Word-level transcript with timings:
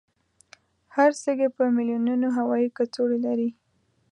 هر 0.95 1.11
سږی 1.23 1.49
په 1.57 1.63
میلونونو 1.75 2.27
هوایي 2.37 2.69
کڅوړې 2.77 3.19
لري. 3.25 3.49